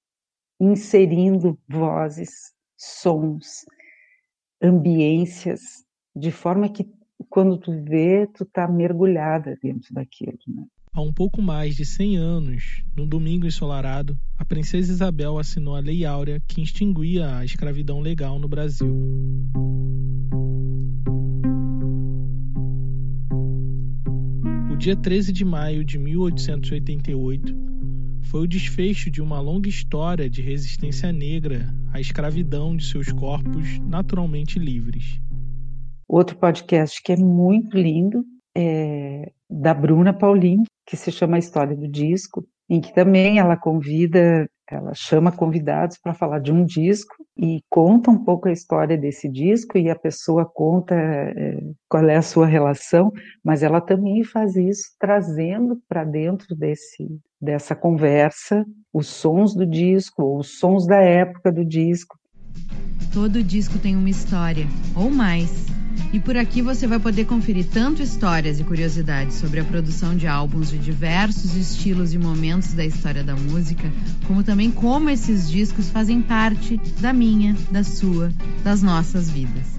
inserindo 0.60 1.58
vozes, 1.66 2.52
sons, 2.76 3.64
ambiências, 4.62 5.60
de 6.14 6.30
forma 6.30 6.68
que 6.68 6.84
quando 7.28 7.58
tu 7.58 7.72
vê, 7.82 8.26
tu 8.26 8.44
tá 8.44 8.66
mergulhada 8.66 9.58
dentro 9.62 9.92
daquilo, 9.92 10.38
né? 10.48 10.64
Há 10.92 11.00
um 11.02 11.12
pouco 11.12 11.40
mais 11.40 11.76
de 11.76 11.86
100 11.86 12.16
anos, 12.16 12.82
num 12.96 13.06
domingo 13.06 13.46
ensolarado, 13.46 14.18
a 14.36 14.44
princesa 14.44 14.92
Isabel 14.92 15.38
assinou 15.38 15.76
a 15.76 15.80
Lei 15.80 16.04
Áurea 16.04 16.42
que 16.48 16.60
extinguia 16.60 17.36
a 17.36 17.44
escravidão 17.44 18.00
legal 18.00 18.40
no 18.40 18.48
Brasil. 18.48 18.92
O 24.68 24.76
dia 24.76 24.96
13 24.96 25.32
de 25.32 25.44
maio 25.44 25.84
de 25.84 25.96
1888 25.96 27.54
foi 28.22 28.40
o 28.42 28.48
desfecho 28.48 29.12
de 29.12 29.22
uma 29.22 29.40
longa 29.40 29.68
história 29.68 30.28
de 30.28 30.42
resistência 30.42 31.12
negra 31.12 31.72
à 31.92 32.00
escravidão 32.00 32.76
de 32.76 32.84
seus 32.84 33.12
corpos 33.12 33.78
naturalmente 33.78 34.58
livres. 34.58 35.20
Outro 36.12 36.36
podcast 36.36 37.00
que 37.04 37.12
é 37.12 37.16
muito 37.16 37.76
lindo 37.76 38.24
é 38.52 39.30
da 39.48 39.72
Bruna 39.72 40.12
Paulin, 40.12 40.64
que 40.84 40.96
se 40.96 41.12
chama 41.12 41.36
A 41.36 41.38
História 41.38 41.76
do 41.76 41.86
Disco, 41.86 42.44
em 42.68 42.80
que 42.80 42.92
também 42.92 43.38
ela 43.38 43.56
convida, 43.56 44.50
ela 44.68 44.92
chama 44.92 45.30
convidados 45.30 45.98
para 45.98 46.12
falar 46.12 46.40
de 46.40 46.50
um 46.50 46.64
disco 46.64 47.14
e 47.38 47.60
conta 47.70 48.10
um 48.10 48.24
pouco 48.24 48.48
a 48.48 48.52
história 48.52 48.98
desse 48.98 49.28
disco 49.28 49.78
e 49.78 49.88
a 49.88 49.94
pessoa 49.94 50.44
conta 50.44 50.96
é, 50.96 51.60
qual 51.88 52.08
é 52.08 52.16
a 52.16 52.22
sua 52.22 52.46
relação, 52.46 53.12
mas 53.44 53.62
ela 53.62 53.80
também 53.80 54.24
faz 54.24 54.56
isso 54.56 54.88
trazendo 54.98 55.80
para 55.88 56.02
dentro 56.02 56.56
desse 56.56 57.06
dessa 57.40 57.74
conversa 57.74 58.66
os 58.92 59.06
sons 59.06 59.54
do 59.54 59.64
disco, 59.64 60.36
os 60.36 60.58
sons 60.58 60.88
da 60.88 60.98
época 61.00 61.52
do 61.52 61.64
disco. 61.64 62.18
Todo 63.12 63.42
disco 63.42 63.78
tem 63.78 63.96
uma 63.96 64.10
história, 64.10 64.66
ou 64.94 65.10
mais 65.10 65.70
e 66.12 66.18
por 66.18 66.36
aqui 66.36 66.60
você 66.60 66.88
vai 66.88 66.98
poder 66.98 67.24
conferir 67.24 67.68
tanto 67.68 68.02
histórias 68.02 68.58
e 68.58 68.64
curiosidades 68.64 69.36
sobre 69.36 69.60
a 69.60 69.64
produção 69.64 70.16
de 70.16 70.26
álbuns 70.26 70.70
de 70.70 70.78
diversos 70.78 71.54
estilos 71.54 72.12
e 72.12 72.18
momentos 72.18 72.72
da 72.74 72.84
história 72.84 73.22
da 73.22 73.36
música, 73.36 73.84
como 74.26 74.42
também 74.42 74.72
como 74.72 75.08
esses 75.08 75.48
discos 75.48 75.88
fazem 75.88 76.20
parte 76.20 76.78
da 77.00 77.12
minha, 77.12 77.54
da 77.70 77.84
sua, 77.84 78.32
das 78.64 78.82
nossas 78.82 79.30
vidas. 79.30 79.78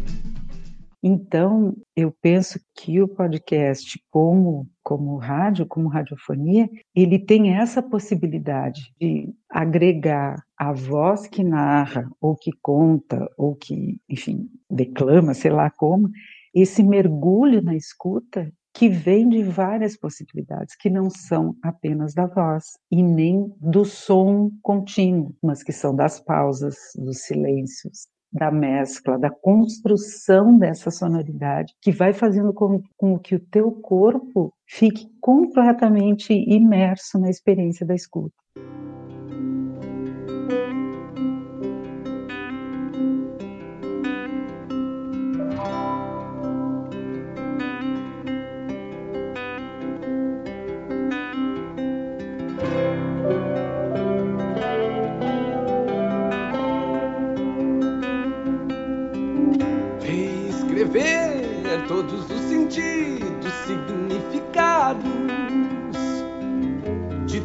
Então, 1.04 1.76
eu 1.96 2.14
penso 2.22 2.60
que 2.78 3.02
o 3.02 3.08
podcast, 3.08 4.00
como, 4.10 4.70
como 4.84 5.18
rádio, 5.18 5.66
como 5.66 5.90
radiofonia, 5.90 6.70
ele 6.96 7.18
tem 7.18 7.56
essa 7.58 7.82
possibilidade 7.82 8.94
de 9.02 9.28
agregar 9.50 10.36
a 10.62 10.72
voz 10.72 11.26
que 11.26 11.44
narra, 11.44 12.08
ou 12.22 12.36
que 12.36 12.52
conta, 12.62 13.28
ou 13.36 13.56
que, 13.56 14.00
enfim, 14.08 14.48
declama, 14.70 15.34
sei 15.34 15.50
lá 15.50 15.72
como, 15.72 16.08
esse 16.54 16.84
mergulho 16.84 17.64
na 17.64 17.76
escuta 17.76 18.48
que 18.72 18.88
vem 18.88 19.28
de 19.28 19.42
várias 19.42 19.98
possibilidades, 19.98 20.76
que 20.76 20.88
não 20.88 21.10
são 21.10 21.56
apenas 21.64 22.14
da 22.14 22.28
voz 22.28 22.78
e 22.92 23.02
nem 23.02 23.52
do 23.60 23.84
som 23.84 24.52
contínuo, 24.62 25.36
mas 25.42 25.64
que 25.64 25.72
são 25.72 25.96
das 25.96 26.20
pausas, 26.20 26.76
dos 26.96 27.24
silêncios, 27.24 28.06
da 28.32 28.52
mescla, 28.52 29.18
da 29.18 29.32
construção 29.32 30.60
dessa 30.60 30.92
sonoridade, 30.92 31.74
que 31.82 31.92
vai 31.92 32.14
fazendo 32.14 32.54
com, 32.54 32.84
com 32.96 33.18
que 33.18 33.34
o 33.34 33.40
teu 33.40 33.72
corpo 33.72 34.54
fique 34.68 35.08
completamente 35.20 36.32
imerso 36.32 37.18
na 37.18 37.32
experiência 37.32 37.84
da 37.84 37.96
escuta. 37.96 38.41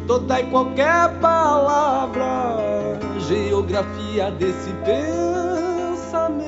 Toda 0.07 0.39
e 0.39 0.45
qualquer 0.49 1.19
palavra, 1.19 2.55
geografia 3.27 4.31
desse 4.31 4.71
pensamento. 4.85 6.47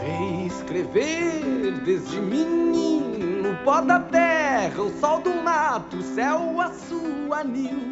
Reescrever 0.00 1.82
desde 1.84 2.20
menino, 2.20 3.58
pó 3.64 3.80
da 3.80 3.98
terra, 3.98 4.80
o 4.80 4.90
sol 5.00 5.20
do 5.20 5.34
mato, 5.42 5.96
o 5.96 6.02
céu, 6.02 6.60
a 6.60 6.70
sua 6.70 7.42
nil. 7.42 7.90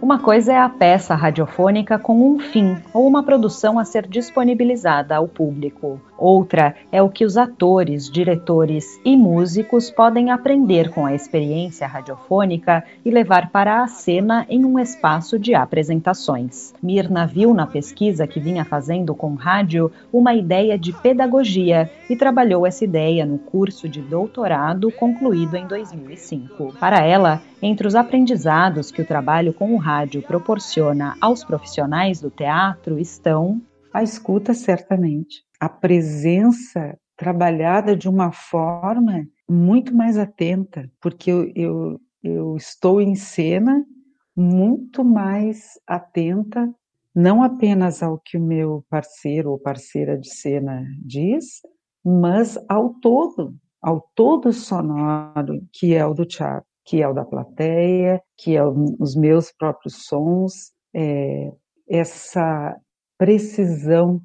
Uma 0.00 0.18
coisa 0.18 0.52
é 0.52 0.58
a 0.58 0.68
peça 0.68 1.14
radiofônica 1.14 1.96
com 1.96 2.34
um 2.34 2.40
fim 2.40 2.76
ou 2.92 3.06
uma 3.06 3.22
produção 3.22 3.78
a 3.78 3.84
ser 3.84 4.08
disponibilizada 4.08 5.14
ao 5.14 5.28
público. 5.28 6.00
Outra 6.22 6.76
é 6.92 7.02
o 7.02 7.10
que 7.10 7.24
os 7.24 7.36
atores, 7.36 8.08
diretores 8.08 8.86
e 9.04 9.16
músicos 9.16 9.90
podem 9.90 10.30
aprender 10.30 10.88
com 10.90 11.04
a 11.04 11.12
experiência 11.12 11.84
radiofônica 11.84 12.84
e 13.04 13.10
levar 13.10 13.50
para 13.50 13.82
a 13.82 13.88
cena 13.88 14.46
em 14.48 14.64
um 14.64 14.78
espaço 14.78 15.36
de 15.36 15.52
apresentações. 15.52 16.72
Mirna 16.80 17.26
viu 17.26 17.52
na 17.52 17.66
pesquisa 17.66 18.24
que 18.24 18.38
vinha 18.38 18.64
fazendo 18.64 19.16
com 19.16 19.34
rádio 19.34 19.90
uma 20.12 20.32
ideia 20.32 20.78
de 20.78 20.92
pedagogia 20.92 21.90
e 22.08 22.14
trabalhou 22.14 22.64
essa 22.64 22.84
ideia 22.84 23.26
no 23.26 23.38
curso 23.38 23.88
de 23.88 24.00
doutorado 24.00 24.92
concluído 24.92 25.56
em 25.56 25.66
2005. 25.66 26.74
Para 26.78 27.04
ela, 27.04 27.42
entre 27.60 27.88
os 27.88 27.96
aprendizados 27.96 28.92
que 28.92 29.02
o 29.02 29.06
trabalho 29.06 29.52
com 29.52 29.74
o 29.74 29.76
rádio 29.76 30.22
proporciona 30.22 31.16
aos 31.20 31.42
profissionais 31.42 32.20
do 32.20 32.30
teatro 32.30 32.96
estão 32.96 33.60
a 33.92 34.04
escuta, 34.04 34.54
certamente 34.54 35.42
a 35.62 35.68
presença 35.68 36.98
trabalhada 37.16 37.96
de 37.96 38.08
uma 38.08 38.32
forma 38.32 39.24
muito 39.48 39.94
mais 39.94 40.18
atenta, 40.18 40.90
porque 41.00 41.30
eu, 41.30 41.52
eu, 41.54 42.00
eu 42.20 42.56
estou 42.56 43.00
em 43.00 43.14
cena 43.14 43.86
muito 44.36 45.04
mais 45.04 45.78
atenta, 45.86 46.68
não 47.14 47.44
apenas 47.44 48.02
ao 48.02 48.18
que 48.18 48.36
o 48.36 48.42
meu 48.42 48.84
parceiro 48.90 49.52
ou 49.52 49.58
parceira 49.58 50.18
de 50.18 50.34
cena 50.34 50.84
diz, 50.98 51.60
mas 52.04 52.58
ao 52.68 52.94
todo, 52.94 53.54
ao 53.80 54.00
todo 54.16 54.52
sonoro 54.52 55.64
que 55.72 55.94
é 55.94 56.04
o 56.04 56.12
do 56.12 56.26
teatro, 56.26 56.66
que 56.84 57.00
é 57.00 57.06
o 57.06 57.14
da 57.14 57.24
plateia, 57.24 58.20
que 58.36 58.56
é 58.56 58.64
os 58.64 59.14
meus 59.14 59.52
próprios 59.52 60.06
sons, 60.06 60.72
é, 60.92 61.52
essa 61.88 62.76
precisão 63.16 64.20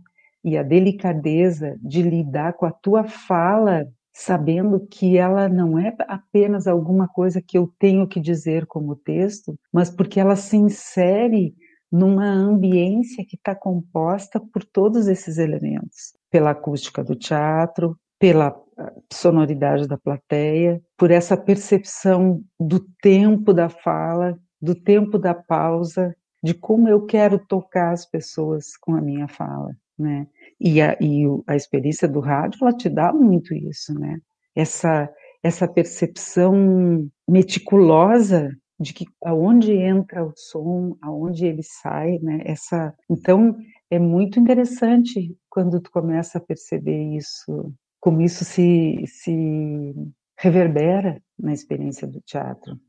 e 0.47 0.57
a 0.57 0.63
delicadeza 0.63 1.77
de 1.81 2.01
lidar 2.01 2.53
com 2.53 2.65
a 2.65 2.71
tua 2.71 3.03
fala, 3.03 3.85
sabendo 4.13 4.79
que 4.89 5.17
ela 5.17 5.49
não 5.49 5.77
é 5.77 5.93
apenas 6.07 6.67
alguma 6.67 7.05
coisa 7.05 7.41
que 7.41 7.57
eu 7.57 7.69
tenho 7.77 8.07
que 8.07 8.17
dizer 8.21 8.65
como 8.65 8.95
texto, 8.95 9.59
mas 9.73 9.89
porque 9.89 10.21
ela 10.21 10.37
se 10.37 10.55
insere 10.55 11.53
numa 11.91 12.25
ambiência 12.25 13.25
que 13.27 13.35
está 13.35 13.53
composta 13.53 14.39
por 14.39 14.63
todos 14.63 15.09
esses 15.09 15.37
elementos, 15.37 16.13
pela 16.31 16.51
acústica 16.51 17.03
do 17.03 17.13
teatro, 17.13 17.97
pela 18.17 18.57
ah, 18.77 18.93
sonoridade 19.11 19.85
da 19.85 19.97
plateia, 19.97 20.81
por 20.97 21.11
essa 21.11 21.35
percepção 21.35 22.41
do 22.57 22.79
tempo 23.01 23.53
da 23.53 23.67
fala, 23.67 24.39
do 24.61 24.73
tempo 24.73 25.17
da 25.17 25.33
pausa, 25.33 26.15
de 26.41 26.53
como 26.53 26.87
eu 26.87 27.05
quero 27.05 27.37
tocar 27.37 27.91
as 27.91 28.05
pessoas 28.05 28.77
com 28.77 28.95
a 28.95 29.01
minha 29.01 29.27
fala, 29.27 29.75
né? 29.99 30.25
E 30.59 30.81
a, 30.81 30.97
e 30.99 31.23
a 31.45 31.55
experiência 31.55 32.07
do 32.07 32.19
rádio, 32.19 32.59
ela 32.61 32.75
te 32.75 32.89
dá 32.89 33.13
muito 33.13 33.53
isso, 33.53 33.93
né? 33.93 34.19
Essa, 34.55 35.09
essa 35.43 35.67
percepção 35.67 37.07
meticulosa 37.27 38.49
de 38.79 38.93
que 38.93 39.05
aonde 39.23 39.73
entra 39.73 40.23
o 40.23 40.33
som, 40.35 40.95
aonde 41.01 41.45
ele 41.45 41.63
sai, 41.63 42.19
né? 42.19 42.41
Essa, 42.45 42.93
então 43.09 43.55
é 43.89 43.99
muito 43.99 44.39
interessante 44.39 45.35
quando 45.49 45.81
tu 45.81 45.91
começa 45.91 46.37
a 46.37 46.41
perceber 46.41 47.15
isso, 47.15 47.73
como 47.99 48.21
isso 48.21 48.45
se, 48.45 49.03
se 49.07 49.93
reverbera 50.37 51.21
na 51.37 51.53
experiência 51.53 52.07
do 52.07 52.21
teatro. 52.21 52.79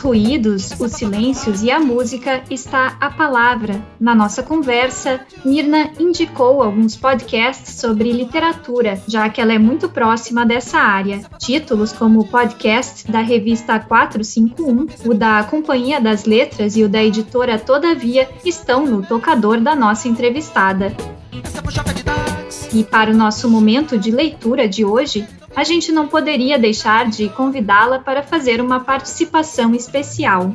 Ruídos, 0.00 0.72
os 0.80 0.92
silêncios 0.92 1.62
e 1.62 1.70
a 1.70 1.78
música 1.78 2.42
está 2.50 2.96
a 3.00 3.10
palavra. 3.10 3.80
Na 4.00 4.14
nossa 4.14 4.42
conversa, 4.42 5.20
Mirna 5.44 5.90
indicou 5.98 6.62
alguns 6.62 6.96
podcasts 6.96 7.74
sobre 7.74 8.10
literatura, 8.10 9.00
já 9.06 9.28
que 9.28 9.40
ela 9.40 9.52
é 9.52 9.58
muito 9.58 9.88
próxima 9.88 10.44
dessa 10.44 10.78
área. 10.78 11.20
Títulos 11.38 11.92
como 11.92 12.20
o 12.20 12.26
podcast 12.26 13.10
da 13.10 13.20
revista 13.20 13.78
451, 13.78 14.86
o 15.08 15.14
da 15.14 15.44
Companhia 15.44 16.00
das 16.00 16.24
Letras 16.24 16.76
e 16.76 16.82
o 16.82 16.88
da 16.88 17.02
editora 17.04 17.58
Todavia 17.58 18.28
estão 18.44 18.86
no 18.86 19.02
tocador 19.02 19.60
da 19.60 19.76
nossa 19.76 20.08
entrevistada. 20.08 20.94
E 22.72 22.84
para 22.84 23.10
o 23.10 23.16
nosso 23.16 23.50
momento 23.50 23.98
de 23.98 24.10
leitura 24.10 24.68
de 24.68 24.84
hoje, 24.84 25.26
a 25.54 25.64
gente 25.64 25.92
não 25.92 26.08
poderia 26.08 26.58
deixar 26.58 27.08
de 27.08 27.28
convidá-la 27.30 27.98
para 27.98 28.22
fazer 28.22 28.60
uma 28.60 28.80
participação 28.80 29.74
especial. 29.74 30.54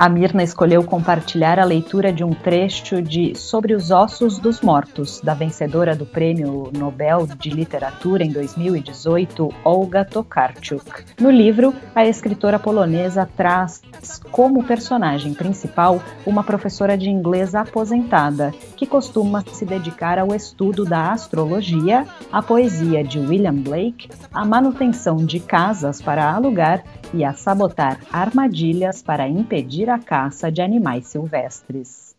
A 0.00 0.08
Mirna 0.08 0.42
escolheu 0.42 0.82
compartilhar 0.82 1.58
a 1.58 1.64
leitura 1.66 2.10
de 2.10 2.24
um 2.24 2.30
trecho 2.30 3.02
de 3.02 3.34
Sobre 3.34 3.74
os 3.74 3.90
Ossos 3.90 4.38
dos 4.38 4.62
Mortos, 4.62 5.20
da 5.20 5.34
vencedora 5.34 5.94
do 5.94 6.06
Prêmio 6.06 6.70
Nobel 6.74 7.28
de 7.38 7.50
Literatura 7.50 8.24
em 8.24 8.32
2018, 8.32 9.52
Olga 9.62 10.02
Tokarczuk. 10.02 11.04
No 11.20 11.30
livro, 11.30 11.74
a 11.94 12.06
escritora 12.06 12.58
polonesa 12.58 13.28
traz 13.36 13.82
como 14.30 14.64
personagem 14.64 15.34
principal 15.34 16.02
uma 16.24 16.42
professora 16.42 16.96
de 16.96 17.10
inglês 17.10 17.54
aposentada, 17.54 18.54
que 18.78 18.86
costuma 18.86 19.44
se 19.52 19.66
dedicar 19.66 20.18
ao 20.18 20.34
estudo 20.34 20.86
da 20.86 21.12
astrologia, 21.12 22.06
à 22.32 22.40
poesia 22.40 23.04
de 23.04 23.18
William 23.18 23.56
Blake, 23.56 24.08
à 24.32 24.46
manutenção 24.46 25.16
de 25.16 25.40
casas 25.40 26.00
para 26.00 26.32
alugar 26.32 26.82
e 27.12 27.22
a 27.22 27.34
sabotar 27.34 27.98
armadilhas 28.10 29.02
para 29.02 29.28
impedir 29.28 29.89
a 29.90 29.98
caça 29.98 30.50
de 30.50 30.62
animais 30.62 31.08
silvestres. 31.08 32.14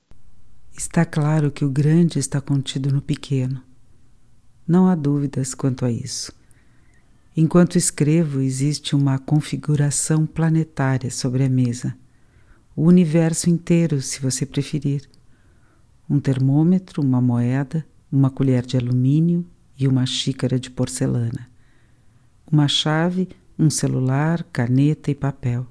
Está 0.78 1.06
claro 1.06 1.52
que 1.52 1.66
o 1.66 1.70
grande 1.70 2.20
está 2.20 2.40
contido 2.40 2.92
no 2.92 3.02
pequeno. 3.02 3.62
Não 4.68 4.88
há 4.88 4.96
dúvidas 4.96 5.54
quanto 5.54 5.86
a 5.86 5.92
isso. 5.92 6.34
Enquanto 7.36 7.78
escrevo, 7.78 8.42
existe 8.42 8.96
uma 8.96 9.18
configuração 9.18 10.26
planetária 10.26 11.10
sobre 11.10 11.44
a 11.44 11.50
mesa. 11.50 11.96
O 12.76 12.84
universo 12.84 13.50
inteiro, 13.50 14.02
se 14.02 14.22
você 14.22 14.46
preferir. 14.46 15.10
Um 16.10 16.20
termômetro, 16.20 17.02
uma 17.02 17.22
moeda, 17.22 17.86
uma 18.12 18.30
colher 18.30 18.66
de 18.66 18.78
alumínio 18.78 19.46
e 19.78 19.88
uma 19.88 20.06
xícara 20.06 20.60
de 20.60 20.70
porcelana. 20.70 21.50
Uma 22.52 22.68
chave 22.68 23.30
um 23.62 23.70
celular, 23.70 24.44
caneta 24.52 25.12
e 25.12 25.16
papel. 25.16 25.68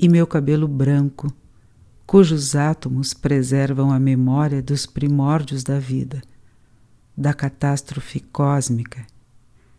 E 0.00 0.08
meu 0.08 0.28
cabelo 0.28 0.68
branco, 0.68 1.26
cujos 2.06 2.54
átomos 2.54 3.12
preservam 3.12 3.90
a 3.90 3.98
memória 3.98 4.62
dos 4.62 4.86
primórdios 4.86 5.64
da 5.64 5.80
vida, 5.80 6.22
da 7.16 7.34
catástrofe 7.34 8.20
cósmica 8.20 9.04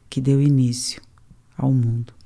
que 0.10 0.20
deu 0.20 0.42
início 0.42 1.02
ao 1.58 1.72
mundo. 1.72 2.19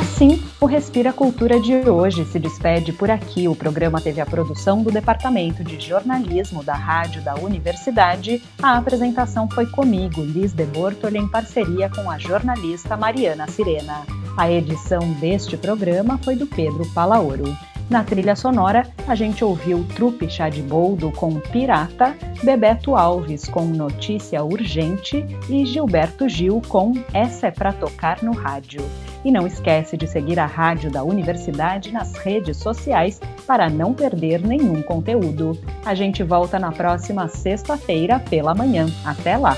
Assim, 0.00 0.42
o 0.58 0.64
Respira 0.64 1.12
Cultura 1.12 1.60
de 1.60 1.74
hoje 1.74 2.24
se 2.24 2.38
despede 2.38 2.90
por 2.90 3.10
aqui. 3.10 3.46
O 3.46 3.54
programa 3.54 4.00
teve 4.00 4.20
a 4.20 4.26
produção 4.26 4.82
do 4.82 4.90
Departamento 4.90 5.62
de 5.62 5.78
Jornalismo 5.78 6.64
da 6.64 6.74
Rádio 6.74 7.22
da 7.22 7.34
Universidade. 7.34 8.42
A 8.62 8.78
apresentação 8.78 9.48
foi 9.48 9.66
comigo, 9.66 10.22
Liz 10.22 10.54
de 10.54 10.64
Bortoli, 10.64 11.18
em 11.18 11.28
parceria 11.28 11.90
com 11.90 12.10
a 12.10 12.18
jornalista 12.18 12.96
Mariana 12.96 13.46
Sirena. 13.46 14.06
A 14.38 14.50
edição 14.50 15.00
deste 15.20 15.56
programa 15.58 16.18
foi 16.24 16.34
do 16.34 16.46
Pedro 16.46 16.86
Palaoro. 16.94 17.44
Na 17.90 18.02
trilha 18.02 18.36
sonora, 18.36 18.86
a 19.06 19.14
gente 19.14 19.44
ouviu 19.44 19.84
Trupe 19.96 20.30
Chá 20.30 20.48
de 20.48 20.62
Boldo 20.62 21.10
com 21.12 21.40
Pirata, 21.40 22.16
Bebeto 22.42 22.96
Alves 22.96 23.46
com 23.48 23.64
Notícia 23.64 24.42
Urgente 24.42 25.26
e 25.48 25.66
Gilberto 25.66 26.26
Gil 26.26 26.62
com 26.68 26.94
Essa 27.12 27.48
é 27.48 27.50
pra 27.50 27.72
tocar 27.72 28.22
no 28.22 28.32
rádio. 28.32 28.80
E 29.24 29.30
não 29.30 29.46
esquece 29.46 29.96
de 29.96 30.06
seguir 30.06 30.38
a 30.38 30.46
rádio 30.46 30.90
da 30.90 31.02
universidade 31.02 31.92
nas 31.92 32.14
redes 32.14 32.56
sociais 32.56 33.20
para 33.46 33.68
não 33.68 33.92
perder 33.92 34.40
nenhum 34.40 34.82
conteúdo. 34.82 35.58
A 35.84 35.94
gente 35.94 36.22
volta 36.22 36.58
na 36.58 36.72
próxima 36.72 37.28
sexta-feira 37.28 38.18
pela 38.18 38.54
manhã. 38.54 38.86
Até 39.04 39.36
lá! 39.36 39.56